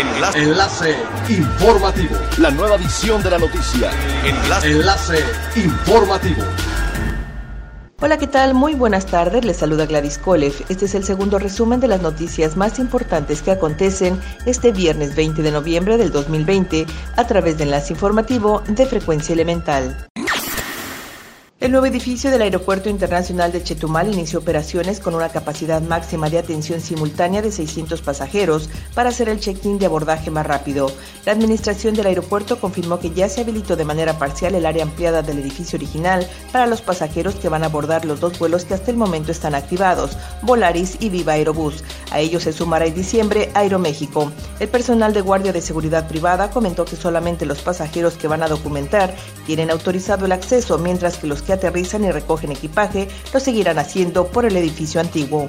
[0.00, 0.38] Enlace.
[0.38, 0.96] Enlace
[1.28, 2.16] informativo.
[2.38, 3.90] La nueva edición de la noticia.
[4.24, 4.70] Enlace.
[4.70, 5.24] Enlace
[5.56, 6.42] informativo.
[8.00, 8.54] Hola, ¿qué tal?
[8.54, 9.44] Muy buenas tardes.
[9.44, 10.54] Les saluda Gladys Kolev.
[10.70, 15.42] Este es el segundo resumen de las noticias más importantes que acontecen este viernes 20
[15.42, 16.86] de noviembre del 2020
[17.16, 20.09] a través de Enlace Informativo de Frecuencia Elemental.
[21.60, 26.38] El nuevo edificio del Aeropuerto Internacional de Chetumal inició operaciones con una capacidad máxima de
[26.38, 30.90] atención simultánea de 600 pasajeros para hacer el check-in de abordaje más rápido.
[31.26, 35.20] La administración del aeropuerto confirmó que ya se habilitó de manera parcial el área ampliada
[35.20, 38.90] del edificio original para los pasajeros que van a abordar los dos vuelos que hasta
[38.90, 41.84] el momento están activados, Volaris y Viva Aerobús.
[42.10, 44.32] A ellos se sumará en diciembre Aeroméxico.
[44.60, 48.48] El personal de guardia de seguridad privada comentó que solamente los pasajeros que van a
[48.48, 53.78] documentar tienen autorizado el acceso, mientras que los que aterrizan y recogen equipaje lo seguirán
[53.78, 55.48] haciendo por el edificio antiguo.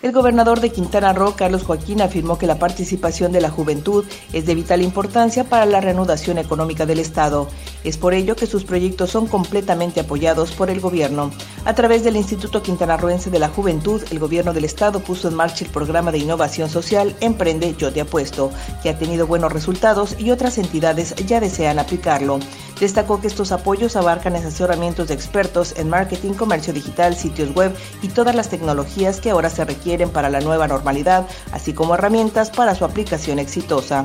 [0.00, 4.46] El gobernador de Quintana Roo, Carlos Joaquín, afirmó que la participación de la juventud es
[4.46, 7.48] de vital importancia para la reanudación económica del Estado.
[7.84, 11.30] Es por ello que sus proyectos son completamente apoyados por el gobierno.
[11.64, 15.64] A través del Instituto Quintanarroense de la Juventud, el gobierno del Estado puso en marcha
[15.64, 18.50] el programa de innovación social Emprende Yo Te Apuesto,
[18.82, 22.40] que ha tenido buenos resultados y otras entidades ya desean aplicarlo.
[22.80, 28.08] Destacó que estos apoyos abarcan asesoramientos de expertos en marketing, comercio digital, sitios web y
[28.08, 32.74] todas las tecnologías que ahora se requieren para la nueva normalidad, así como herramientas para
[32.74, 34.04] su aplicación exitosa.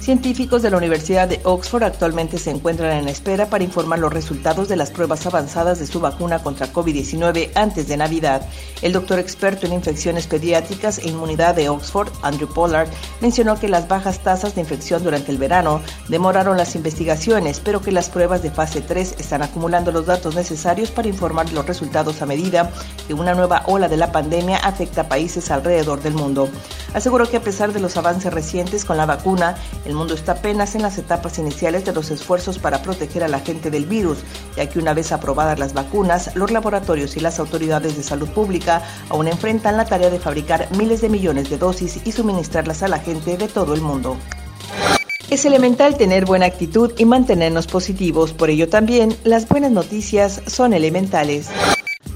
[0.00, 4.66] Científicos de la Universidad de Oxford actualmente se encuentran en espera para informar los resultados
[4.66, 8.48] de las pruebas avanzadas de su vacuna contra COVID-19 antes de Navidad.
[8.80, 12.88] El doctor experto en infecciones pediátricas e inmunidad de Oxford, Andrew Pollard,
[13.20, 17.92] mencionó que las bajas tasas de infección durante el verano demoraron las investigaciones, pero que
[17.92, 22.26] las pruebas de fase 3 están acumulando los datos necesarios para informar los resultados a
[22.26, 22.72] medida
[23.10, 26.48] que una nueva ola de la pandemia afecta a países alrededor del mundo.
[26.94, 30.76] Aseguró que a pesar de los avances recientes con la vacuna, el mundo está apenas
[30.76, 34.18] en las etapas iniciales de los esfuerzos para proteger a la gente del virus,
[34.56, 38.80] ya que una vez aprobadas las vacunas, los laboratorios y las autoridades de salud pública
[39.08, 43.00] aún enfrentan la tarea de fabricar miles de millones de dosis y suministrarlas a la
[43.00, 44.16] gente de todo el mundo.
[45.30, 50.74] Es elemental tener buena actitud y mantenernos positivos, por ello también las buenas noticias son
[50.74, 51.48] elementales.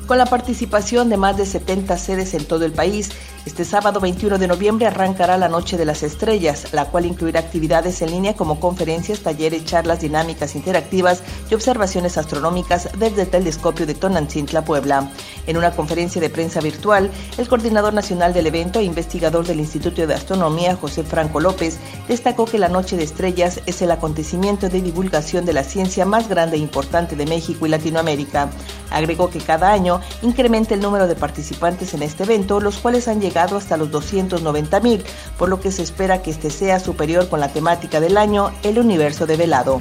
[0.07, 3.11] Con la participación de más de 70 sedes en todo el país,
[3.47, 8.03] este sábado 21 de noviembre arrancará la Noche de las Estrellas, la cual incluirá actividades
[8.03, 13.95] en línea como conferencias, talleres, charlas dinámicas interactivas y observaciones astronómicas desde el telescopio de
[13.95, 15.11] Tonantzintla, Puebla.
[15.47, 20.07] En una conferencia de prensa virtual, el coordinador nacional del evento e investigador del Instituto
[20.07, 21.79] de Astronomía, José Franco López,
[22.09, 26.29] destacó que la Noche de Estrellas es el acontecimiento de divulgación de la ciencia más
[26.29, 28.51] grande e importante de México y Latinoamérica.
[28.91, 33.21] Agregó que cada año incrementa el número de participantes en este evento, los cuales han
[33.21, 35.05] llegado hasta los 290 mil,
[35.39, 38.79] por lo que se espera que este sea superior con la temática del año, el
[38.79, 39.81] universo de velado.